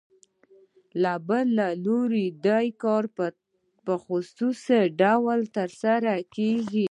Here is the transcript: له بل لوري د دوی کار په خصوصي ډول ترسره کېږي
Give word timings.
له 1.01 1.13
بل 1.27 1.47
لوري 1.85 2.25
د 2.31 2.35
دوی 2.47 2.67
کار 2.83 3.03
په 3.85 3.93
خصوصي 4.05 4.79
ډول 5.01 5.39
ترسره 5.57 6.13
کېږي 6.35 6.79